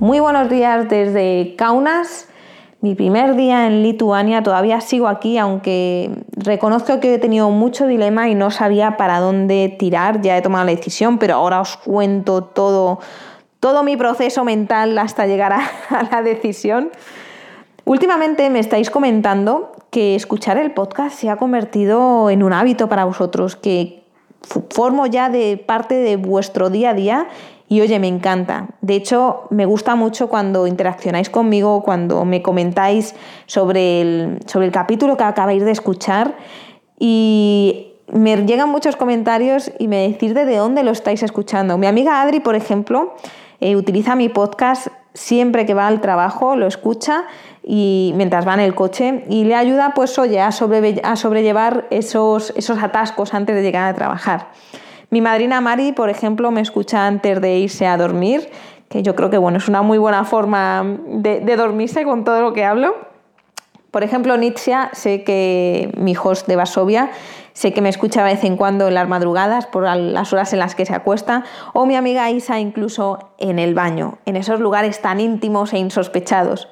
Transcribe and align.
Muy 0.00 0.20
buenos 0.20 0.48
días 0.48 0.88
desde 0.88 1.56
Kaunas, 1.56 2.28
mi 2.80 2.94
primer 2.94 3.34
día 3.34 3.66
en 3.66 3.82
Lituania. 3.82 4.44
Todavía 4.44 4.80
sigo 4.80 5.08
aquí, 5.08 5.38
aunque 5.38 6.22
reconozco 6.36 7.00
que 7.00 7.14
he 7.14 7.18
tenido 7.18 7.50
mucho 7.50 7.88
dilema 7.88 8.28
y 8.28 8.36
no 8.36 8.52
sabía 8.52 8.96
para 8.96 9.18
dónde 9.18 9.74
tirar. 9.76 10.20
Ya 10.20 10.36
he 10.36 10.42
tomado 10.42 10.64
la 10.66 10.70
decisión, 10.70 11.18
pero 11.18 11.34
ahora 11.34 11.60
os 11.60 11.76
cuento 11.78 12.44
todo, 12.44 13.00
todo 13.58 13.82
mi 13.82 13.96
proceso 13.96 14.44
mental 14.44 14.96
hasta 14.98 15.26
llegar 15.26 15.52
a, 15.52 15.68
a 15.90 16.04
la 16.04 16.22
decisión. 16.22 16.92
Últimamente 17.84 18.50
me 18.50 18.60
estáis 18.60 18.90
comentando 18.90 19.72
que 19.90 20.14
escuchar 20.14 20.58
el 20.58 20.70
podcast 20.70 21.18
se 21.18 21.28
ha 21.28 21.34
convertido 21.38 22.30
en 22.30 22.44
un 22.44 22.52
hábito 22.52 22.88
para 22.88 23.04
vosotros, 23.04 23.56
que 23.56 24.04
formo 24.70 25.06
ya 25.06 25.28
de 25.28 25.56
parte 25.56 25.96
de 25.96 26.16
vuestro 26.16 26.70
día 26.70 26.90
a 26.90 26.94
día 26.94 27.26
y 27.68 27.80
oye, 27.82 27.98
me 27.98 28.08
encanta. 28.08 28.68
De 28.80 28.94
hecho, 28.94 29.46
me 29.50 29.66
gusta 29.66 29.94
mucho 29.94 30.28
cuando 30.28 30.66
interaccionáis 30.66 31.28
conmigo, 31.28 31.82
cuando 31.82 32.24
me 32.24 32.40
comentáis 32.42 33.14
sobre 33.46 34.00
el, 34.00 34.38
sobre 34.46 34.66
el 34.66 34.72
capítulo 34.72 35.16
que 35.16 35.24
acabáis 35.24 35.62
de 35.64 35.70
escuchar 35.70 36.36
y 36.98 37.92
me 38.10 38.36
llegan 38.46 38.70
muchos 38.70 38.96
comentarios 38.96 39.70
y 39.78 39.86
me 39.86 40.08
decís 40.08 40.32
de 40.34 40.56
dónde 40.56 40.82
lo 40.82 40.92
estáis 40.92 41.22
escuchando. 41.22 41.76
Mi 41.76 41.86
amiga 41.86 42.22
Adri, 42.22 42.40
por 42.40 42.54
ejemplo, 42.54 43.14
eh, 43.60 43.76
utiliza 43.76 44.16
mi 44.16 44.30
podcast 44.30 44.88
siempre 45.12 45.66
que 45.66 45.74
va 45.74 45.88
al 45.88 46.00
trabajo, 46.00 46.56
lo 46.56 46.66
escucha 46.66 47.24
y 47.62 48.12
mientras 48.16 48.48
va 48.48 48.54
en 48.54 48.60
el 48.60 48.74
coche 48.74 49.24
y 49.28 49.44
le 49.44 49.54
ayuda, 49.54 49.92
pues 49.94 50.18
oye, 50.18 50.40
a, 50.40 50.48
a 50.48 51.16
sobrellevar 51.16 51.86
esos, 51.90 52.54
esos 52.56 52.82
atascos 52.82 53.34
antes 53.34 53.54
de 53.54 53.62
llegar 53.62 53.92
a 53.92 53.94
trabajar. 53.94 54.48
Mi 55.10 55.22
madrina 55.22 55.60
Mari, 55.62 55.92
por 55.92 56.10
ejemplo, 56.10 56.50
me 56.50 56.60
escucha 56.60 57.06
antes 57.06 57.40
de 57.40 57.58
irse 57.58 57.86
a 57.86 57.96
dormir, 57.96 58.50
que 58.90 59.02
yo 59.02 59.14
creo 59.14 59.30
que 59.30 59.38
bueno, 59.38 59.56
es 59.56 59.68
una 59.68 59.80
muy 59.80 59.96
buena 59.96 60.24
forma 60.24 60.84
de, 61.06 61.56
dormirse 61.56 62.04
con 62.04 62.24
todo 62.24 62.42
lo 62.42 62.52
que 62.52 62.64
hablo. 62.64 62.94
Por 63.90 64.04
ejemplo, 64.04 64.36
Nietzsche, 64.36 64.74
sé 64.92 65.24
que 65.24 65.90
mi 65.96 66.14
host 66.14 66.46
de 66.46 66.56
Varsovia, 66.56 67.10
sé 67.54 67.72
que 67.72 67.80
me 67.80 67.88
escucha 67.88 68.22
de 68.22 68.34
vez 68.34 68.44
en 68.44 68.58
cuando 68.58 68.88
en 68.88 68.94
las 68.94 69.08
madrugadas, 69.08 69.66
por 69.66 69.84
las 69.84 70.32
horas 70.34 70.52
en 70.52 70.58
las 70.58 70.74
que 70.74 70.84
se 70.84 70.94
acuesta, 70.94 71.42
o 71.72 71.86
mi 71.86 71.96
amiga 71.96 72.30
Isa 72.30 72.60
incluso 72.60 73.30
en 73.38 73.58
el 73.58 73.74
baño, 73.74 74.18
en 74.26 74.36
esos 74.36 74.60
lugares 74.60 75.00
tan 75.00 75.20
íntimos 75.20 75.72
e 75.72 75.78
insospechados. 75.78 76.68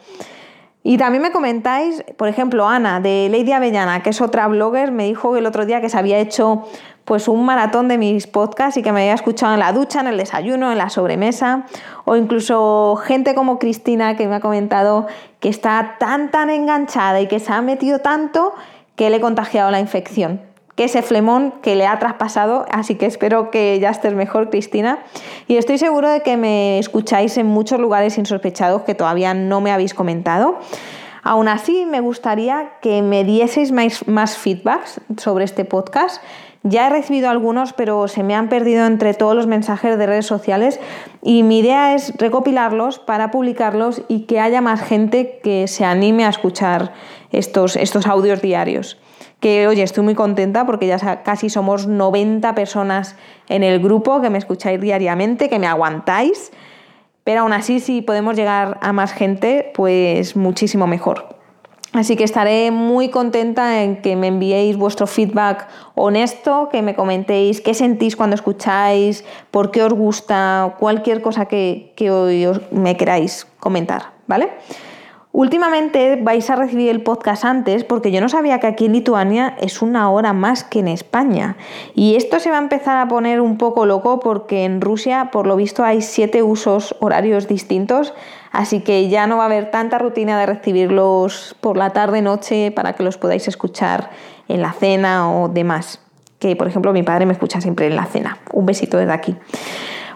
Y 0.83 0.98
también 0.98 1.23
me 1.23 1.33
comentáis, 1.33 2.05
por 2.17 2.28
ejemplo, 2.28 2.69
Ana 2.69 3.00
de 3.00 3.28
Lady 3.31 3.50
Avellana, 3.50 4.03
que 4.03 4.11
es 4.11 4.21
otra 4.21 4.47
blogger, 4.47 4.93
me 4.93 5.06
dijo 5.06 5.37
el 5.37 5.47
otro 5.47 5.67
día 5.67 5.81
que 5.81 5.89
se 5.89 5.98
había 5.98 6.19
hecho 6.19 6.65
pues 7.07 7.29
un 7.29 7.47
maratón 7.47 7.87
de 7.87 7.99
mis 7.99 8.27
podcasts 8.27 8.77
y 8.77 8.83
que 8.83 8.91
me 8.91 9.03
había 9.03 9.15
escuchado 9.15 9.55
en 9.55 9.61
la 9.61 9.73
ducha, 9.73 10.01
en 10.01 10.09
el 10.09 10.19
desayuno, 10.19 10.73
en 10.73 10.77
la 10.77 10.91
sobremesa, 10.91 11.65
o 12.05 12.17
incluso 12.17 12.97
gente 12.97 13.35
como 13.37 13.61
Cristina 13.61 14.17
que 14.17 14.27
me 14.27 14.35
ha 14.35 14.41
comentado 14.41 15.07
que 15.39 15.49
está 15.49 15.95
tan 16.01 16.33
tan 16.33 16.51
enganchada 16.51 17.21
y 17.21 17.29
que 17.29 17.39
se 17.39 17.53
ha 17.53 17.62
metido 17.62 18.01
tanto 18.01 18.55
que 18.97 19.09
le 19.09 19.17
he 19.17 19.21
contagiado 19.21 19.71
la 19.71 19.79
infección, 19.79 20.41
que 20.75 20.84
ese 20.84 21.00
flemón 21.00 21.55
que 21.62 21.77
le 21.77 21.87
ha 21.87 21.97
traspasado, 22.00 22.67
así 22.72 22.97
que 22.97 23.06
espero 23.06 23.53
que 23.53 23.78
ya 23.78 23.91
estés 23.91 24.15
mejor, 24.15 24.50
Cristina, 24.50 24.99
y 25.47 25.59
estoy 25.59 25.78
seguro 25.78 26.09
de 26.09 26.23
que 26.23 26.37
me 26.37 26.81
escucháis 26.81 27.38
en 27.38 27.47
muchos 27.47 27.78
lugares 27.78 28.19
insospechados 28.19 28.83
que 28.83 28.97
todavía 28.97 29.33
no 29.33 29.61
me 29.61 29.71
habéis 29.71 29.94
comentado. 29.94 30.59
Aún 31.23 31.49
así, 31.49 31.87
me 31.87 32.00
gustaría 32.00 32.71
que 32.81 33.03
me 33.03 33.25
dieseis 33.25 33.73
más, 33.73 34.06
más 34.06 34.38
feedbacks 34.38 35.00
sobre 35.19 35.44
este 35.44 35.65
podcast 35.65 36.23
ya 36.69 36.87
he 36.87 36.91
recibido 36.91 37.31
algunos, 37.31 37.72
pero 37.72 38.09
se 38.09 38.22
me 38.22 38.34
han 38.34 38.49
perdido 38.49 38.87
entre 38.87 39.15
todos 39.15 39.34
los 39.34 39.47
mensajes 39.47 39.97
de 39.97 40.06
redes 40.06 40.27
sociales 40.27 40.81
y 41.22 41.43
mi 41.43 41.60
idea 41.60 41.94
es 41.94 42.12
recopilarlos 42.19 42.99
para 42.99 43.31
publicarlos 43.31 44.03
y 44.09 44.21
que 44.22 44.41
haya 44.41 44.60
más 44.60 44.82
gente 44.82 45.41
que 45.43 45.69
se 45.69 45.84
anime 45.84 46.25
a 46.25 46.28
escuchar 46.28 46.93
estos, 47.31 47.76
estos 47.76 48.06
audios 48.06 48.43
diarios. 48.43 48.99
Que 49.38 49.69
oye, 49.69 49.82
estoy 49.82 50.03
muy 50.03 50.15
contenta 50.15 50.66
porque 50.66 50.87
ya 50.87 51.22
casi 51.22 51.50
somos 51.50 51.87
90 51.87 52.55
personas 52.55 53.16
en 53.49 53.62
el 53.62 53.81
grupo 53.81 54.21
que 54.21 54.31
me 54.31 54.38
escucháis 54.38 54.81
diariamente, 54.81 55.49
que 55.49 55.59
me 55.59 55.66
aguantáis, 55.66 56.53
pero 57.22 57.43
aún 57.43 57.53
así 57.53 57.81
si 57.81 58.03
podemos 58.03 58.34
llegar 58.34 58.78
a 58.81 58.93
más 58.93 59.12
gente, 59.12 59.71
pues 59.75 60.37
muchísimo 60.37 60.87
mejor. 60.87 61.36
Así 61.93 62.17
que 62.17 62.25
estaré 62.25 62.71
muy 62.71 63.09
contenta 63.09 63.83
en 63.83 64.03
que 64.03 64.17
me 64.17 64.27
enviéis 64.27 64.77
vuestro 64.77 65.07
feedback 65.07 65.67
honesto, 65.95 66.69
que 66.71 66.83
me 66.83 66.95
comentéis 66.95 67.61
qué 67.61 67.75
sentís 67.75 68.17
cuando 68.17 68.35
escucháis, 68.35 69.25
por 69.51 69.71
qué 69.71 69.83
os 69.83 69.93
gusta, 69.93 70.75
cualquier 70.79 71.23
cosa 71.23 71.47
que, 71.47 71.95
hoy 72.11 72.49
me 72.71 72.97
queráis 72.97 73.47
comentar, 73.59 74.13
¿vale? 74.27 74.51
Últimamente 75.37 76.17
vais 76.17 76.49
a 76.49 76.57
recibir 76.57 76.89
el 76.89 77.03
podcast 77.03 77.45
antes 77.45 77.85
porque 77.85 78.11
yo 78.11 78.23
no 78.23 78.29
sabía 78.31 78.59
que 78.59 78.69
aquí 78.69 78.87
en 78.87 78.95
Lituania 78.95 79.55
es 79.61 79.83
una 79.83 80.11
hora 80.11 80.33
más 80.33 80.65
que 80.65 80.79
en 80.79 80.89
España. 80.89 81.59
Y 81.95 82.17
esto 82.17 82.41
se 82.41 82.49
va 82.49 82.57
a 82.57 82.63
empezar 82.63 82.97
a 82.97 83.07
poner 83.07 83.43
un 83.43 83.59
poco 83.59 83.85
loco 83.85 84.19
porque 84.19 84.65
en 84.65 84.81
Rusia, 84.81 85.29
por 85.31 85.47
lo 85.47 85.55
visto, 85.55 85.85
hay 85.85 86.01
siete 86.01 86.43
usos 86.43 86.97
horarios 87.01 87.49
distintos. 87.49 88.15
Así 88.51 88.81
que 88.81 89.11
ya 89.11 89.27
no 89.27 89.37
va 89.37 89.43
a 89.43 89.47
haber 89.47 89.71
tanta 89.71 89.99
rutina 89.99 90.41
de 90.41 90.47
recibirlos 90.47 91.55
por 91.61 91.77
la 91.77 91.91
tarde-noche 91.91 92.71
para 92.71 92.95
que 92.95 93.03
los 93.03 93.19
podáis 93.19 93.47
escuchar 93.47 94.09
en 94.49 94.63
la 94.63 94.73
cena 94.73 95.31
o 95.31 95.51
demás. 95.51 96.01
Que 96.39 96.57
por 96.57 96.67
ejemplo 96.67 96.95
mi 96.95 97.03
padre 97.03 97.27
me 97.27 97.35
escucha 97.35 97.61
siempre 97.61 97.89
en 97.89 97.97
la 97.97 98.07
cena. 98.07 98.39
Un 98.55 98.65
besito 98.65 98.97
desde 98.97 99.13
aquí. 99.13 99.37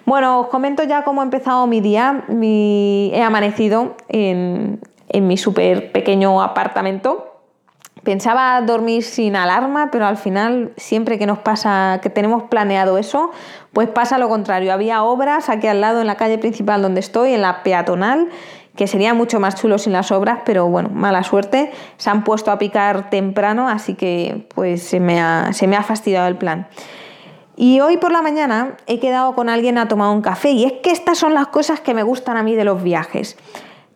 Bueno, 0.06 0.40
os 0.40 0.46
comento 0.48 0.82
ya 0.82 1.04
cómo 1.04 1.20
ha 1.20 1.24
empezado 1.24 1.66
mi 1.66 1.80
día. 1.80 2.24
He 2.30 3.22
amanecido 3.22 3.96
en, 4.08 4.80
en 5.10 5.26
mi 5.26 5.36
súper 5.36 5.92
pequeño 5.92 6.40
apartamento. 6.40 7.26
Pensaba 8.02 8.62
dormir 8.62 9.02
sin 9.02 9.36
alarma, 9.36 9.90
pero 9.92 10.06
al 10.06 10.16
final, 10.16 10.72
siempre 10.78 11.18
que 11.18 11.26
nos 11.26 11.38
pasa, 11.38 11.98
que 12.02 12.08
tenemos 12.08 12.44
planeado 12.44 12.96
eso, 12.96 13.30
pues 13.74 13.88
pasa 13.88 14.16
lo 14.16 14.28
contrario. 14.30 14.72
Había 14.72 15.02
obras 15.02 15.50
aquí 15.50 15.66
al 15.66 15.82
lado 15.82 16.00
en 16.00 16.06
la 16.06 16.16
calle 16.16 16.38
principal 16.38 16.80
donde 16.80 17.00
estoy, 17.00 17.34
en 17.34 17.42
la 17.42 17.62
peatonal, 17.62 18.28
que 18.74 18.86
sería 18.86 19.12
mucho 19.12 19.38
más 19.40 19.56
chulo 19.56 19.76
sin 19.76 19.92
las 19.92 20.12
obras, 20.12 20.38
pero 20.46 20.66
bueno, 20.68 20.88
mala 20.88 21.22
suerte. 21.24 21.72
Se 21.98 22.08
han 22.08 22.24
puesto 22.24 22.50
a 22.50 22.58
picar 22.58 23.10
temprano, 23.10 23.68
así 23.68 23.94
que 23.94 24.46
pues 24.54 24.82
se 24.82 25.00
me 25.00 25.20
ha, 25.20 25.52
se 25.52 25.66
me 25.66 25.76
ha 25.76 25.82
fastidiado 25.82 26.26
el 26.28 26.36
plan. 26.36 26.68
Y 27.56 27.80
hoy 27.80 27.98
por 27.98 28.12
la 28.12 28.22
mañana 28.22 28.78
he 28.86 28.98
quedado 28.98 29.34
con 29.34 29.50
alguien 29.50 29.76
a 29.76 29.88
tomar 29.88 30.14
un 30.14 30.22
café 30.22 30.52
y 30.52 30.64
es 30.64 30.72
que 30.82 30.92
estas 30.92 31.18
son 31.18 31.34
las 31.34 31.48
cosas 31.48 31.80
que 31.80 31.92
me 31.92 32.02
gustan 32.02 32.38
a 32.38 32.42
mí 32.42 32.54
de 32.54 32.64
los 32.64 32.82
viajes. 32.82 33.36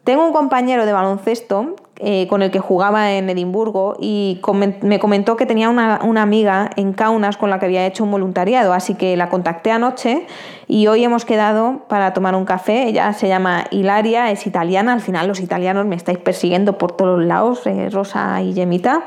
Tengo 0.05 0.27
un 0.27 0.35
compañero 0.35 0.85
de 0.85 0.93
baloncesto 0.93 1.77
eh, 1.97 2.27
con 2.29 2.43
el 2.43 2.51
que 2.51 2.61
jugaba 2.61 3.13
en 3.13 3.31
Edimburgo 3.31 3.97
y 3.99 4.39
me 4.83 4.99
comentó 4.99 5.37
que 5.37 5.47
tenía 5.47 5.71
una, 5.71 6.23
amiga 6.23 6.69
en 6.77 6.93
Kaunas 6.93 7.39
con 7.39 7.49
la 7.49 7.59
que 7.59 7.65
había 7.65 7.87
hecho 7.87 8.05
un 8.05 8.11
voluntariado, 8.11 8.75
así 8.75 8.97
que 8.97 9.17
la 9.17 9.31
contacté 9.31 9.71
anoche 9.71 10.27
y 10.69 10.89
hoy 10.89 11.05
hemos 11.05 11.25
quedado 11.25 11.85
para 11.89 12.13
tomar 12.13 12.35
un 12.35 12.45
café. 12.45 12.89
Ella 12.89 13.15
se 13.15 13.29
llama 13.29 13.65
Hilaria, 13.71 14.31
es 14.31 14.47
italiana, 14.47 14.93
al 14.93 15.01
final 15.01 15.27
los 15.27 15.41
italianos 15.41 15.87
me 15.87 15.97
estáis 15.97 16.19
persiguiendo 16.19 16.77
por 16.77 16.93
todos 16.93 17.25
lados, 17.25 17.67
eh, 17.67 17.89
Rosa 17.91 18.43
y 18.43 18.53
Gemita. 18.53 19.05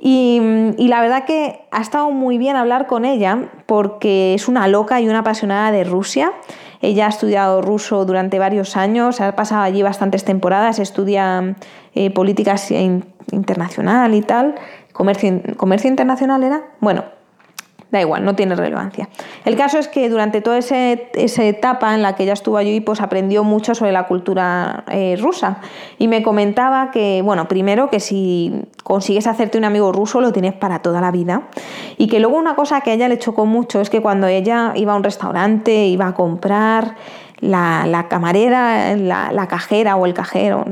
Y, 0.00 0.40
y, 0.78 0.88
la 0.88 1.00
verdad 1.00 1.24
que 1.24 1.60
ha 1.72 1.80
estado 1.80 2.10
muy 2.10 2.38
bien 2.38 2.54
hablar 2.54 2.86
con 2.86 3.04
ella 3.04 3.50
porque 3.66 4.34
es 4.34 4.46
una 4.46 4.68
loca 4.68 5.00
y 5.00 5.08
una 5.08 5.20
apasionada 5.20 5.72
de 5.72 5.82
Rusia 5.82 6.32
ella 6.80 7.06
ha 7.06 7.08
estudiado 7.08 7.60
ruso 7.62 8.04
durante 8.04 8.38
varios 8.38 8.76
años, 8.76 9.20
ha 9.20 9.34
pasado 9.34 9.62
allí 9.62 9.82
bastantes 9.82 10.24
temporadas, 10.24 10.78
estudia 10.78 11.56
eh, 11.94 12.10
políticas 12.10 12.70
internacional 12.70 14.14
y 14.14 14.22
tal. 14.22 14.54
Comercio, 14.92 15.42
¿Comercio 15.56 15.90
internacional 15.90 16.42
era? 16.42 16.62
Bueno, 16.80 17.04
da 17.90 18.00
igual, 18.00 18.24
no 18.24 18.34
tiene 18.34 18.54
relevancia. 18.54 19.08
El 19.44 19.56
caso 19.56 19.78
es 19.78 19.88
que 19.88 20.08
durante 20.10 20.40
toda 20.40 20.58
esa 20.58 21.44
etapa 21.44 21.94
en 21.94 22.02
la 22.02 22.14
que 22.14 22.24
ella 22.24 22.34
estuvo 22.34 22.58
allí, 22.58 22.80
pues 22.80 23.00
aprendió 23.00 23.44
mucho 23.44 23.74
sobre 23.74 23.92
la 23.92 24.06
cultura 24.06 24.84
eh, 24.90 25.16
rusa. 25.18 25.60
Y 25.98 26.08
me 26.08 26.22
comentaba 26.22 26.90
que, 26.90 27.22
bueno, 27.22 27.48
primero 27.48 27.88
que 27.88 28.00
si 28.00 28.62
consigues 28.82 29.26
hacerte 29.26 29.56
un 29.56 29.64
amigo 29.64 29.90
ruso, 29.92 30.20
lo 30.20 30.32
tienes 30.32 30.52
para 30.52 30.80
toda 30.80 31.00
la 31.00 31.10
vida. 31.10 31.48
Y 31.96 32.08
que 32.08 32.20
luego 32.20 32.36
una 32.36 32.54
cosa 32.54 32.82
que 32.82 32.90
a 32.90 32.94
ella 32.94 33.08
le 33.08 33.18
chocó 33.18 33.46
mucho 33.46 33.80
es 33.80 33.88
que 33.88 34.02
cuando 34.02 34.26
ella 34.26 34.72
iba 34.74 34.92
a 34.92 34.96
un 34.96 35.04
restaurante, 35.04 35.86
iba 35.86 36.08
a 36.08 36.14
comprar, 36.14 36.94
la, 37.40 38.06
camarera, 38.08 38.96
la, 38.96 39.32
la 39.32 39.48
cajera 39.48 39.96
o 39.96 40.06
el 40.06 40.14
cajero, 40.14 40.64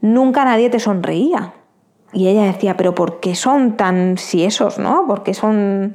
nunca 0.00 0.44
nadie 0.44 0.68
te 0.68 0.80
sonreía. 0.80 1.54
Y 2.12 2.28
ella 2.28 2.44
decía, 2.44 2.76
pero 2.76 2.94
¿por 2.94 3.20
qué 3.20 3.34
son 3.34 3.76
tan 3.76 4.18
siesos, 4.18 4.78
no? 4.78 5.06
¿Por 5.06 5.22
son...? 5.34 5.92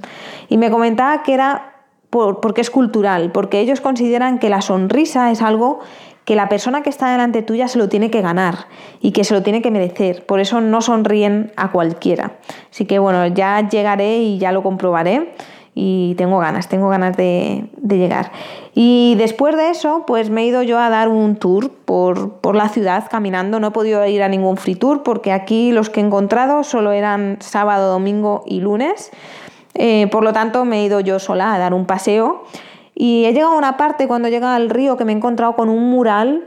Y 0.49 0.57
me 0.57 0.71
comentaba 0.71 1.23
que 1.23 1.33
era 1.33 1.73
porque 2.09 2.61
es 2.61 2.69
cultural, 2.69 3.31
porque 3.31 3.59
ellos 3.59 3.81
consideran 3.81 4.39
que 4.39 4.49
la 4.49 4.61
sonrisa 4.61 5.31
es 5.31 5.41
algo 5.41 5.79
que 6.25 6.35
la 6.35 6.49
persona 6.49 6.83
que 6.83 6.89
está 6.89 7.09
delante 7.09 7.41
tuya 7.41 7.67
se 7.67 7.77
lo 7.77 7.87
tiene 7.87 8.11
que 8.11 8.21
ganar 8.21 8.65
y 8.99 9.11
que 9.11 9.23
se 9.23 9.33
lo 9.33 9.43
tiene 9.43 9.61
que 9.61 9.71
merecer. 9.71 10.25
Por 10.25 10.39
eso 10.39 10.59
no 10.59 10.81
sonríen 10.81 11.53
a 11.55 11.71
cualquiera. 11.71 12.37
Así 12.69 12.85
que 12.85 12.99
bueno, 12.99 13.25
ya 13.27 13.67
llegaré 13.69 14.17
y 14.17 14.37
ya 14.37 14.51
lo 14.51 14.61
comprobaré 14.61 15.33
y 15.79 16.15
tengo 16.15 16.39
ganas, 16.39 16.69
tengo 16.69 16.89
ganas 16.89 17.15
de, 17.15 17.69
llegar. 17.87 18.31
Y 18.73 19.13
después 19.19 19.55
de 19.55 19.69
eso, 19.69 20.05
pues 20.07 20.31
me 20.31 20.41
he 20.41 20.47
ido 20.47 20.63
yo 20.63 20.79
a 20.79 20.89
dar 20.89 21.07
un 21.07 21.35
tour 21.35 21.69
por, 21.69 22.55
la 22.55 22.67
ciudad 22.69 23.05
caminando. 23.11 23.59
No 23.59 23.67
he 23.67 23.71
podido 23.71 24.03
ir 24.07 24.23
a 24.23 24.27
ningún 24.27 24.57
free 24.57 24.73
tour 24.73 25.03
porque 25.03 25.31
aquí 25.31 25.71
los 25.71 25.91
que 25.91 25.99
he 25.99 26.03
encontrado 26.03 26.63
solo 26.63 26.93
eran 26.93 27.37
sábado, 27.41 27.91
domingo 27.91 28.43
y 28.47 28.59
lunes. 28.59 29.11
Eh, 29.75 30.07
por 30.11 30.23
lo 30.23 30.33
tanto, 30.33 30.65
me 30.65 30.79
he 30.79 30.85
ido 30.85 30.99
yo 30.99 31.19
sola 31.19 31.53
a 31.53 31.59
dar 31.59 31.75
un 31.75 31.85
paseo. 31.85 32.45
Y 32.95 33.25
he 33.25 33.33
llegado 33.33 33.53
a 33.53 33.57
una 33.59 33.77
parte 33.77 34.07
cuando 34.07 34.29
llega 34.29 34.55
al 34.55 34.71
río 34.71 34.97
que 34.97 35.05
me 35.05 35.11
he 35.11 35.15
encontrado 35.15 35.55
con 35.55 35.69
un 35.69 35.91
mural 35.91 36.45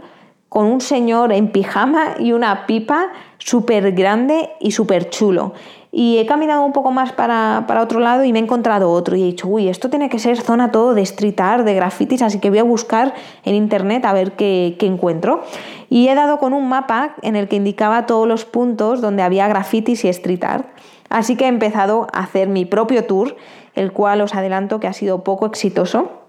con 0.49 0.67
un 0.67 0.81
señor 0.81 1.33
en 1.33 1.53
pijama 1.53 2.17
y 2.19 2.33
una 2.33 2.67
pipa 2.67 3.13
súper 3.41 3.93
grande 3.93 4.51
y 4.61 4.71
súper 4.71 5.11
chulo. 5.11 5.55
Y 5.93 6.19
he 6.19 6.27
caminado 6.27 6.63
un 6.63 6.73
poco 6.73 6.93
más 6.93 7.13
para, 7.13 7.67
otro 7.81 7.99
lado 7.99 8.23
y 8.23 8.33
me 8.33 8.39
he 8.39 8.43
encontrado 8.43 8.93
otro. 8.93 9.17
Y 9.17 9.23
he 9.23 9.27
dicho, 9.27 9.49
uy, 9.49 9.69
esto 9.69 9.91
tiene 9.91 10.09
que 10.09 10.21
ser 10.21 10.41
zona 10.41 10.71
todo 10.71 10.95
de 10.95 11.03
street 11.03 11.41
art, 11.41 11.65
de 11.65 11.75
grafitis, 11.75 12.23
así 12.23 12.39
que 12.39 12.49
voy 12.49 12.61
a 12.61 12.65
buscar 12.65 13.13
en 13.45 13.57
internet 13.57 14.05
a 14.05 14.13
ver 14.13 14.33
qué, 14.33 14.77
qué 14.79 14.87
encuentro. 14.87 15.43
Y 15.89 16.07
he 16.07 16.15
dado 16.15 16.39
con 16.39 16.53
un 16.53 16.69
mapa 16.69 17.17
en 17.23 17.35
el 17.35 17.49
que 17.49 17.57
indicaba 17.57 18.07
todos 18.07 18.29
los 18.29 18.45
puntos 18.45 19.01
donde 19.01 19.25
había 19.25 19.49
grafitis 19.49 20.05
y 20.05 20.09
street 20.09 20.45
art. 20.45 20.67
Así 21.09 21.35
que 21.35 21.47
he 21.47 21.49
empezado 21.49 22.07
a 22.13 22.21
hacer 22.21 22.49
mi 22.49 22.65
propio 22.67 23.05
tour, 23.05 23.37
el 23.75 23.91
cual 23.91 24.21
os 24.21 24.35
adelanto 24.35 24.79
que 24.79 24.87
ha 24.87 24.93
sido 24.93 25.25
poco 25.25 25.47
exitoso, 25.47 26.21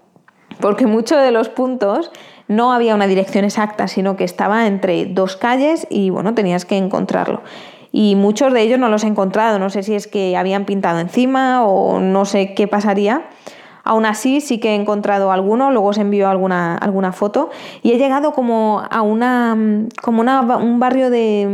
porque 0.60 0.86
muchos 0.86 1.20
de 1.20 1.30
los 1.30 1.48
puntos 1.48 2.10
no 2.54 2.72
había 2.72 2.94
una 2.94 3.06
dirección 3.06 3.44
exacta, 3.44 3.88
sino 3.88 4.16
que 4.16 4.24
estaba 4.24 4.66
entre 4.66 5.06
dos 5.06 5.36
calles 5.36 5.86
y 5.90 6.10
bueno, 6.10 6.34
tenías 6.34 6.64
que 6.64 6.76
encontrarlo 6.76 7.42
y 7.92 8.16
muchos 8.16 8.52
de 8.54 8.62
ellos 8.62 8.78
no 8.78 8.88
los 8.88 9.04
he 9.04 9.06
encontrado. 9.06 9.58
No 9.58 9.70
sé 9.70 9.82
si 9.82 9.94
es 9.94 10.06
que 10.08 10.36
habían 10.36 10.64
pintado 10.64 10.98
encima 10.98 11.64
o 11.64 12.00
no 12.00 12.24
sé 12.24 12.54
qué 12.54 12.66
pasaría. 12.66 13.28
Aún 13.84 14.06
así 14.06 14.40
sí 14.40 14.58
que 14.58 14.70
he 14.70 14.74
encontrado 14.74 15.30
alguno, 15.30 15.70
luego 15.70 15.88
os 15.88 15.98
envío 15.98 16.28
alguna, 16.28 16.76
alguna 16.76 17.12
foto 17.12 17.50
y 17.82 17.92
he 17.92 17.98
llegado 17.98 18.32
como 18.32 18.82
a 18.88 19.02
una, 19.02 19.56
como 20.00 20.22
un 20.22 20.78
barrio 20.78 21.10
de, 21.10 21.48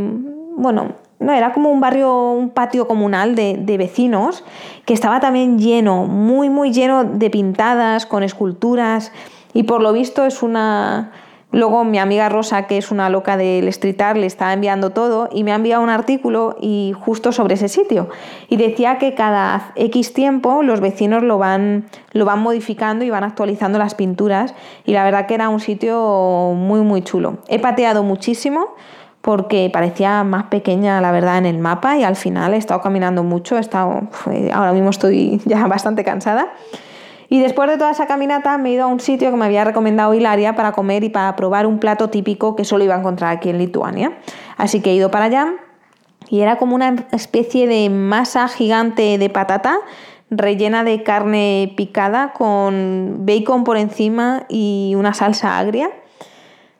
bueno, 0.56 0.92
no, 1.20 1.32
era 1.32 1.52
como 1.54 1.70
un 1.70 1.80
barrio, 1.80 2.30
un 2.32 2.50
patio 2.50 2.86
comunal 2.86 3.34
de, 3.34 3.56
de, 3.58 3.78
vecinos 3.78 4.44
que 4.84 4.92
estaba 4.92 5.20
también 5.20 5.58
lleno, 5.58 6.04
muy, 6.04 6.50
muy 6.50 6.70
lleno 6.70 7.02
de 7.02 7.30
pintadas, 7.30 8.04
con 8.04 8.22
esculturas 8.22 9.10
y 9.52 9.64
por 9.64 9.82
lo 9.82 9.92
visto 9.92 10.24
es 10.24 10.42
una, 10.42 11.12
Luego 11.50 11.82
mi 11.82 11.98
amiga 11.98 12.28
Rosa, 12.28 12.66
que 12.66 12.76
es 12.76 12.90
una 12.90 13.08
loca 13.08 13.38
del 13.38 13.68
street 13.68 14.00
art, 14.02 14.18
le 14.18 14.26
estaba 14.26 14.52
enviando 14.52 14.90
todo 14.90 15.30
y 15.32 15.44
me 15.44 15.52
ha 15.52 15.54
enviado 15.54 15.82
un 15.82 15.88
artículo 15.88 16.56
y 16.60 16.92
justo 17.00 17.32
sobre 17.32 17.54
ese 17.54 17.68
sitio. 17.68 18.10
Y 18.50 18.58
decía 18.58 18.98
que 18.98 19.14
cada 19.14 19.72
X 19.74 20.12
tiempo 20.12 20.62
los 20.62 20.80
vecinos 20.80 21.22
lo 21.22 21.38
van, 21.38 21.86
lo 22.12 22.26
van 22.26 22.40
modificando 22.40 23.02
y 23.02 23.10
van 23.10 23.24
actualizando 23.24 23.78
las 23.78 23.94
pinturas. 23.94 24.54
Y 24.84 24.92
la 24.92 25.04
verdad 25.04 25.24
que 25.24 25.34
era 25.34 25.48
un 25.48 25.60
sitio 25.60 26.52
muy, 26.54 26.82
muy 26.82 27.00
chulo. 27.00 27.38
He 27.48 27.58
pateado 27.58 28.02
muchísimo 28.02 28.74
porque 29.22 29.70
parecía 29.72 30.24
más 30.24 30.44
pequeña, 30.44 31.00
la 31.00 31.12
verdad, 31.12 31.38
en 31.38 31.46
el 31.46 31.58
mapa 31.58 31.96
y 31.96 32.04
al 32.04 32.16
final 32.16 32.52
he 32.52 32.58
estado 32.58 32.82
caminando 32.82 33.22
mucho. 33.22 33.56
He 33.56 33.60
estado, 33.60 34.02
ahora 34.52 34.74
mismo 34.74 34.90
estoy 34.90 35.40
ya 35.46 35.66
bastante 35.66 36.04
cansada. 36.04 36.48
Y 37.28 37.40
después 37.40 37.68
de 37.68 37.76
toda 37.76 37.90
esa 37.90 38.06
caminata 38.06 38.56
me 38.56 38.70
he 38.70 38.72
ido 38.72 38.84
a 38.84 38.86
un 38.86 39.00
sitio 39.00 39.30
que 39.30 39.36
me 39.36 39.44
había 39.44 39.64
recomendado 39.64 40.14
Hilaria 40.14 40.54
para 40.54 40.72
comer 40.72 41.04
y 41.04 41.10
para 41.10 41.36
probar 41.36 41.66
un 41.66 41.78
plato 41.78 42.08
típico 42.08 42.56
que 42.56 42.64
solo 42.64 42.84
iba 42.84 42.94
a 42.94 42.98
encontrar 42.98 43.36
aquí 43.36 43.50
en 43.50 43.58
Lituania. 43.58 44.18
Así 44.56 44.80
que 44.80 44.90
he 44.90 44.94
ido 44.94 45.10
para 45.10 45.26
allá 45.26 45.52
y 46.30 46.40
era 46.40 46.56
como 46.56 46.74
una 46.74 47.06
especie 47.12 47.66
de 47.66 47.90
masa 47.90 48.48
gigante 48.48 49.18
de 49.18 49.30
patata 49.30 49.78
rellena 50.30 50.84
de 50.84 51.02
carne 51.02 51.72
picada 51.76 52.32
con 52.32 53.20
bacon 53.20 53.64
por 53.64 53.76
encima 53.76 54.44
y 54.48 54.94
una 54.96 55.14
salsa 55.14 55.58
agria. 55.58 55.90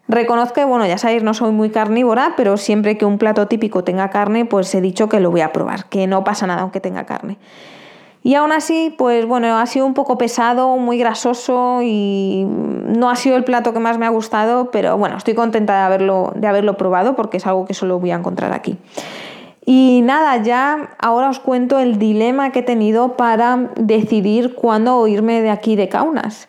Reconozco 0.06 0.54
que, 0.54 0.64
bueno, 0.64 0.86
ya 0.86 0.96
sabéis, 0.96 1.22
no 1.22 1.34
soy 1.34 1.52
muy 1.52 1.70
carnívora, 1.70 2.32
pero 2.36 2.56
siempre 2.56 2.96
que 2.96 3.04
un 3.04 3.18
plato 3.18 3.46
típico 3.46 3.84
tenga 3.84 4.08
carne, 4.08 4.46
pues 4.46 4.74
he 4.74 4.80
dicho 4.80 5.08
que 5.08 5.20
lo 5.20 5.30
voy 5.30 5.42
a 5.42 5.52
probar, 5.52 5.86
que 5.90 6.06
no 6.06 6.24
pasa 6.24 6.46
nada 6.46 6.62
aunque 6.62 6.80
tenga 6.80 7.04
carne. 7.04 7.36
Y 8.28 8.34
aún 8.34 8.52
así, 8.52 8.94
pues 8.98 9.24
bueno, 9.24 9.56
ha 9.56 9.64
sido 9.64 9.86
un 9.86 9.94
poco 9.94 10.18
pesado, 10.18 10.76
muy 10.76 10.98
grasoso 10.98 11.80
y 11.82 12.44
no 12.46 13.08
ha 13.08 13.16
sido 13.16 13.38
el 13.38 13.44
plato 13.44 13.72
que 13.72 13.78
más 13.78 13.96
me 13.96 14.04
ha 14.04 14.10
gustado, 14.10 14.70
pero 14.70 14.98
bueno, 14.98 15.16
estoy 15.16 15.32
contenta 15.32 15.74
de 15.74 15.80
haberlo, 15.80 16.32
de 16.36 16.46
haberlo 16.46 16.76
probado 16.76 17.16
porque 17.16 17.38
es 17.38 17.46
algo 17.46 17.64
que 17.64 17.72
solo 17.72 17.98
voy 17.98 18.10
a 18.10 18.16
encontrar 18.16 18.52
aquí. 18.52 18.76
Y 19.64 20.02
nada, 20.04 20.42
ya 20.42 20.90
ahora 20.98 21.30
os 21.30 21.38
cuento 21.38 21.78
el 21.78 21.98
dilema 21.98 22.52
que 22.52 22.58
he 22.58 22.62
tenido 22.62 23.16
para 23.16 23.70
decidir 23.76 24.54
cuándo 24.54 25.06
irme 25.06 25.40
de 25.40 25.48
aquí 25.48 25.74
de 25.74 25.88
Kaunas. 25.88 26.48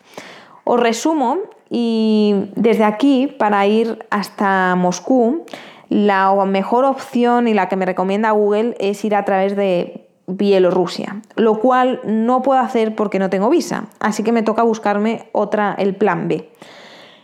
Os 0.64 0.78
resumo 0.78 1.38
y 1.70 2.50
desde 2.56 2.84
aquí, 2.84 3.26
para 3.26 3.66
ir 3.66 4.04
hasta 4.10 4.74
Moscú, 4.76 5.46
la 5.88 6.34
mejor 6.44 6.84
opción 6.84 7.48
y 7.48 7.54
la 7.54 7.70
que 7.70 7.76
me 7.76 7.86
recomienda 7.86 8.32
Google 8.32 8.76
es 8.80 9.02
ir 9.02 9.14
a 9.14 9.24
través 9.24 9.56
de 9.56 10.09
Bielorrusia, 10.36 11.22
lo 11.36 11.58
cual 11.58 12.00
no 12.04 12.42
puedo 12.42 12.60
hacer 12.60 12.94
porque 12.94 13.18
no 13.18 13.30
tengo 13.30 13.50
visa, 13.50 13.86
así 13.98 14.22
que 14.22 14.32
me 14.32 14.42
toca 14.42 14.62
buscarme 14.62 15.28
otra, 15.32 15.74
el 15.78 15.94
plan 15.96 16.28
B. 16.28 16.50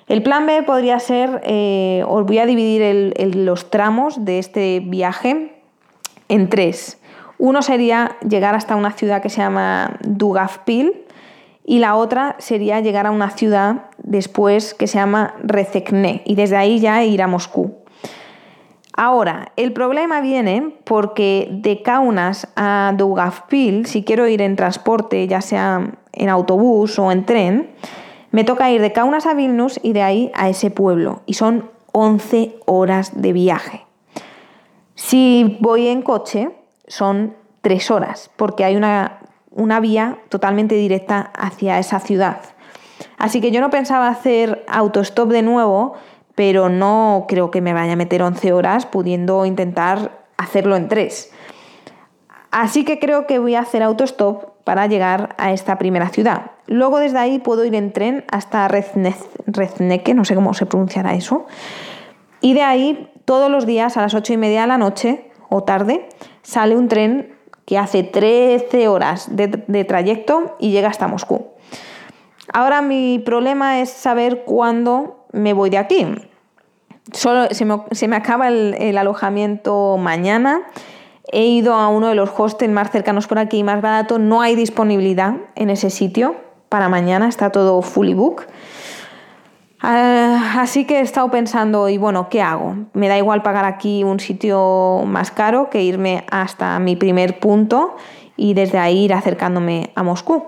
El 0.08 0.22
plan 0.22 0.46
B 0.46 0.62
podría 0.62 1.00
ser, 1.00 1.40
eh, 1.44 2.04
os 2.06 2.24
voy 2.24 2.38
a 2.38 2.46
dividir 2.46 3.14
los 3.34 3.70
tramos 3.70 4.24
de 4.24 4.38
este 4.38 4.80
viaje 4.80 5.60
en 6.28 6.48
tres. 6.48 7.00
Uno 7.38 7.60
sería 7.60 8.16
llegar 8.26 8.54
hasta 8.54 8.76
una 8.76 8.92
ciudad 8.92 9.20
que 9.20 9.30
se 9.30 9.38
llama 9.38 9.98
Dugavpil 10.02 11.04
y 11.64 11.80
la 11.80 11.96
otra 11.96 12.36
sería 12.38 12.80
llegar 12.80 13.06
a 13.06 13.10
una 13.10 13.30
ciudad 13.30 13.90
después 13.98 14.74
que 14.74 14.86
se 14.86 14.98
llama 14.98 15.34
Rezekne 15.42 16.22
y 16.24 16.36
desde 16.36 16.56
ahí 16.56 16.78
ya 16.78 17.02
ir 17.04 17.20
a 17.20 17.26
Moscú. 17.26 17.75
Ahora, 18.96 19.52
el 19.56 19.74
problema 19.74 20.22
viene 20.22 20.74
porque 20.84 21.48
de 21.50 21.82
Kaunas 21.82 22.48
a 22.56 22.94
Dugavpil, 22.96 23.84
si 23.84 24.02
quiero 24.02 24.26
ir 24.26 24.40
en 24.40 24.56
transporte, 24.56 25.28
ya 25.28 25.42
sea 25.42 25.92
en 26.12 26.28
autobús 26.30 26.98
o 26.98 27.12
en 27.12 27.26
tren, 27.26 27.70
me 28.30 28.44
toca 28.44 28.70
ir 28.70 28.80
de 28.80 28.92
Kaunas 28.92 29.26
a 29.26 29.34
Vilnius 29.34 29.78
y 29.82 29.92
de 29.92 30.02
ahí 30.02 30.32
a 30.34 30.48
ese 30.48 30.70
pueblo. 30.70 31.20
Y 31.26 31.34
son 31.34 31.70
11 31.92 32.56
horas 32.64 33.20
de 33.20 33.34
viaje. 33.34 33.84
Si 34.94 35.58
voy 35.60 35.88
en 35.88 36.00
coche, 36.00 36.50
son 36.86 37.34
3 37.60 37.90
horas, 37.90 38.30
porque 38.36 38.64
hay 38.64 38.76
una, 38.76 39.20
una 39.50 39.78
vía 39.78 40.18
totalmente 40.30 40.74
directa 40.74 41.32
hacia 41.34 41.78
esa 41.78 42.00
ciudad. 42.00 42.40
Así 43.18 43.42
que 43.42 43.50
yo 43.50 43.60
no 43.60 43.68
pensaba 43.68 44.08
hacer 44.08 44.64
autostop 44.68 45.30
de 45.30 45.42
nuevo, 45.42 45.94
pero 46.36 46.68
no 46.68 47.24
creo 47.26 47.50
que 47.50 47.60
me 47.60 47.72
vaya 47.72 47.94
a 47.94 47.96
meter 47.96 48.22
11 48.22 48.52
horas 48.52 48.86
pudiendo 48.86 49.44
intentar 49.44 50.26
hacerlo 50.36 50.76
en 50.76 50.86
3. 50.86 51.32
Así 52.52 52.84
que 52.84 53.00
creo 53.00 53.26
que 53.26 53.40
voy 53.40 53.56
a 53.56 53.60
hacer 53.60 53.82
autostop 53.82 54.50
para 54.62 54.86
llegar 54.86 55.34
a 55.38 55.52
esta 55.52 55.78
primera 55.78 56.10
ciudad. 56.10 56.52
Luego 56.66 56.98
desde 56.98 57.18
ahí 57.18 57.38
puedo 57.38 57.64
ir 57.64 57.74
en 57.74 57.92
tren 57.92 58.24
hasta 58.30 58.68
Rezneke, 58.68 60.14
no 60.14 60.24
sé 60.24 60.34
cómo 60.34 60.54
se 60.54 60.66
pronunciará 60.66 61.14
eso. 61.14 61.46
Y 62.40 62.54
de 62.54 62.62
ahí 62.62 63.10
todos 63.24 63.50
los 63.50 63.66
días 63.66 63.96
a 63.96 64.02
las 64.02 64.14
8 64.14 64.34
y 64.34 64.36
media 64.36 64.62
de 64.62 64.66
la 64.66 64.78
noche 64.78 65.30
o 65.48 65.64
tarde 65.64 66.08
sale 66.42 66.76
un 66.76 66.88
tren 66.88 67.34
que 67.64 67.78
hace 67.78 68.02
13 68.02 68.88
horas 68.88 69.34
de, 69.34 69.48
de 69.48 69.84
trayecto 69.84 70.56
y 70.58 70.70
llega 70.70 70.88
hasta 70.88 71.08
Moscú. 71.08 71.55
Ahora 72.52 72.82
mi 72.82 73.18
problema 73.18 73.80
es 73.80 73.90
saber 73.90 74.44
cuándo 74.44 75.26
me 75.32 75.52
voy 75.52 75.70
de 75.70 75.78
aquí. 75.78 76.06
Solo 77.12 77.48
se 77.52 77.64
me, 78.08 78.16
acaba 78.16 78.48
el, 78.48 78.98
alojamiento 78.98 79.96
mañana. 79.96 80.62
He 81.32 81.44
ido 81.44 81.74
a 81.74 81.88
uno 81.88 82.08
de 82.08 82.14
los 82.14 82.30
hostels 82.36 82.72
más 82.72 82.90
cercanos 82.90 83.26
por 83.26 83.38
aquí, 83.38 83.62
más 83.62 83.80
barato. 83.82 84.18
No 84.18 84.40
hay 84.40 84.56
disponibilidad 84.56 85.34
en 85.54 85.70
ese 85.70 85.90
sitio 85.90 86.36
para 86.68 86.88
mañana, 86.88 87.28
está 87.28 87.50
todo 87.50 87.82
fully 87.82 88.14
book. 88.14 88.46
Ah, 89.80 90.56
así 90.58 90.84
que 90.84 90.98
he 90.98 91.00
estado 91.00 91.30
pensando, 91.30 91.88
y 91.88 91.98
bueno, 91.98 92.28
¿qué 92.28 92.42
hago? 92.42 92.76
Me 92.92 93.08
da 93.08 93.18
igual 93.18 93.42
pagar 93.42 93.64
aquí 93.64 94.02
un 94.02 94.18
sitio 94.18 95.02
más 95.06 95.30
caro 95.30 95.70
que 95.70 95.82
irme 95.82 96.24
hasta 96.30 96.78
mi 96.78 96.96
primer 96.96 97.38
punto 97.38 97.96
y 98.36 98.54
desde 98.54 98.78
ahí 98.78 99.04
ir 99.04 99.14
acercándome 99.14 99.90
a 99.94 100.02
Moscú. 100.02 100.42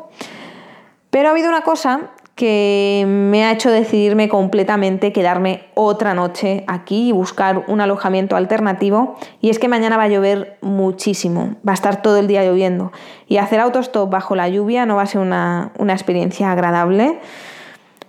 Pero 1.10 1.28
ha 1.28 1.32
habido 1.32 1.48
una 1.48 1.62
cosa 1.62 2.10
que 2.38 3.04
me 3.08 3.44
ha 3.44 3.50
hecho 3.50 3.68
decidirme 3.68 4.28
completamente 4.28 5.12
quedarme 5.12 5.64
otra 5.74 6.14
noche 6.14 6.62
aquí 6.68 7.08
y 7.08 7.12
buscar 7.12 7.64
un 7.66 7.80
alojamiento 7.80 8.36
alternativo. 8.36 9.16
Y 9.40 9.50
es 9.50 9.58
que 9.58 9.66
mañana 9.66 9.96
va 9.96 10.04
a 10.04 10.08
llover 10.08 10.56
muchísimo, 10.60 11.56
va 11.66 11.72
a 11.72 11.74
estar 11.74 12.00
todo 12.00 12.16
el 12.18 12.28
día 12.28 12.44
lloviendo. 12.44 12.92
Y 13.26 13.38
hacer 13.38 13.58
autostop 13.58 14.08
bajo 14.08 14.36
la 14.36 14.48
lluvia 14.48 14.86
no 14.86 14.94
va 14.94 15.02
a 15.02 15.06
ser 15.06 15.20
una, 15.20 15.72
experiencia 15.88 16.52
agradable. 16.52 17.18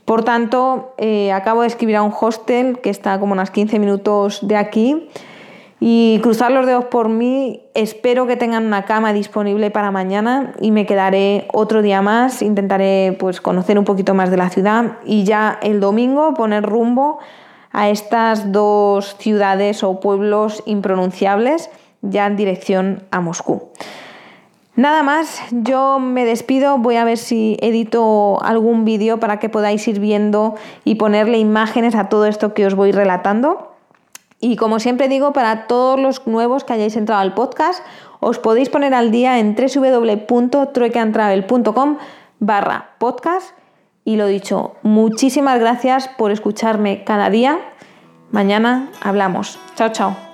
Por 0.06 0.24
tanto, 0.24 0.94
eh, 1.00 1.32
acabo 1.32 1.62
de 1.62 1.68
escribir 1.68 1.96
a 1.96 2.04
un 2.04 2.14
hostel 2.20 2.82
que 2.82 2.92
está 2.92 3.20
como 3.20 3.34
unos 3.34 3.50
15 3.50 3.80
minutos 3.80 4.48
de 4.48 4.58
aquí 4.58 5.10
y 5.80 6.20
cruzar 6.22 6.52
los 6.52 6.66
dedos 6.66 6.86
por 6.86 7.08
mí, 7.08 7.64
espero 7.74 8.28
que 8.28 8.36
tengan 8.36 8.66
una 8.66 8.84
cama 8.84 9.14
disponible 9.14 9.72
para 9.72 9.92
mañana 9.92 10.54
y 10.60 10.72
me 10.72 10.86
quedaré 10.86 11.48
otro 11.54 11.82
día 11.82 12.02
más, 12.02 12.42
intentaré 12.42 13.16
pues 13.20 13.40
conocer 13.40 13.80
un 13.80 13.86
poquito 13.86 14.14
más 14.14 14.30
de 14.30 14.38
la 14.38 14.50
ciudad 14.50 14.98
y 15.06 15.24
ya 15.24 15.58
el 15.62 15.80
domingo 15.80 16.34
poner 16.34 16.64
rumbo 16.64 17.20
a 17.72 17.90
estas 17.90 18.52
dos 18.52 19.16
ciudades 19.20 19.84
o 19.84 20.00
pueblos 20.00 20.64
impronunciables 20.66 21.70
ya 22.02 22.26
en 22.26 22.36
dirección 22.36 23.04
a 23.12 23.22
Moscú. 23.22 23.70
Nada 24.76 25.04
más, 25.04 25.42
yo 25.52 26.00
me 26.00 26.24
despido, 26.24 26.78
voy 26.78 26.96
a 26.96 27.04
ver 27.04 27.18
si 27.18 27.58
edito 27.62 28.42
algún 28.42 28.86
vídeo 28.86 29.20
para 29.20 29.38
que 29.38 29.50
podáis 29.50 29.86
ir 29.90 30.00
viendo 30.00 30.56
y 30.86 30.96
ponerle 30.96 31.38
imágenes 31.38 31.96
a 31.96 32.08
todo 32.08 32.26
esto 32.26 32.54
que 32.54 32.66
os 32.66 32.76
voy 32.76 32.94
relatando. 32.94 33.69
Y 34.42 34.56
como 34.56 34.80
siempre 34.80 35.10
digo, 35.10 35.34
para 35.34 35.68
todos 35.68 36.00
los 36.00 36.26
nuevos 36.26 36.64
que 36.64 36.72
hayáis 36.74 36.96
entrado 36.96 37.22
al 37.22 37.34
podcast, 37.34 37.84
os 38.20 38.40
podéis 38.40 38.70
poner 38.70 38.94
al 38.94 39.12
día 39.12 39.38
en 39.40 39.54
www.truecantravel.com 39.56 41.98
barra 42.40 42.92
podcast. 43.00 43.52
Y 44.06 44.16
lo 44.16 44.28
dicho, 44.28 44.76
muchísimas 44.82 45.60
gracias 45.60 46.08
por 46.08 46.32
escucharme 46.32 47.04
cada 47.04 47.30
día. 47.30 47.60
Mañana 48.32 48.90
hablamos. 49.02 49.60
Chao, 49.76 49.90
chao. 49.90 50.29